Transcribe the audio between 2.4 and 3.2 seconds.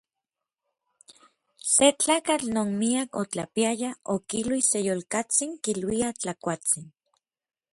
non miak